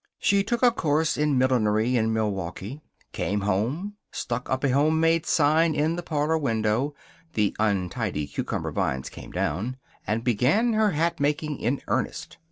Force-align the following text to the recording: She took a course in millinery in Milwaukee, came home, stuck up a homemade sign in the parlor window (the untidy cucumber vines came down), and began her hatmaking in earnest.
She 0.17 0.43
took 0.43 0.63
a 0.63 0.71
course 0.71 1.15
in 1.15 1.37
millinery 1.37 1.95
in 1.95 2.11
Milwaukee, 2.11 2.81
came 3.11 3.41
home, 3.41 3.97
stuck 4.11 4.49
up 4.49 4.63
a 4.63 4.71
homemade 4.71 5.27
sign 5.27 5.75
in 5.75 5.95
the 5.95 6.01
parlor 6.01 6.39
window 6.39 6.95
(the 7.33 7.55
untidy 7.59 8.25
cucumber 8.25 8.71
vines 8.71 9.09
came 9.09 9.29
down), 9.29 9.77
and 10.07 10.23
began 10.23 10.73
her 10.73 10.93
hatmaking 10.93 11.59
in 11.59 11.81
earnest. 11.87 12.37